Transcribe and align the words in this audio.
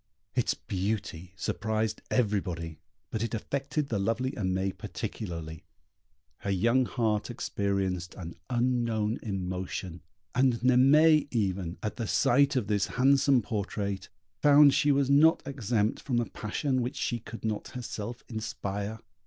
Its 0.33 0.55
beauty 0.55 1.31
surprised 1.35 2.01
everybody, 2.09 2.79
but 3.11 3.21
it 3.21 3.35
affected 3.35 3.89
the 3.89 3.99
lovely 3.99 4.31
Aimée 4.31 4.75
particularly 4.75 5.63
her 6.39 6.49
young 6.49 6.87
heart 6.87 7.29
experienced 7.29 8.15
an 8.15 8.35
unknown 8.49 9.19
emotion; 9.21 10.01
and 10.33 10.55
Naimée 10.61 11.27
even, 11.29 11.77
at 11.83 11.97
the 11.97 12.07
sight 12.07 12.55
of 12.55 12.65
this 12.65 12.87
handsome 12.87 13.43
portrait, 13.43 14.09
found 14.41 14.73
she 14.73 14.91
was 14.91 15.07
not 15.11 15.43
exempt 15.45 16.01
from 16.01 16.19
a 16.19 16.25
passion 16.25 16.81
which 16.81 16.95
she 16.95 17.19
could 17.19 17.45
not 17.45 17.67
herself 17.67 18.23
inspire. 18.27 19.01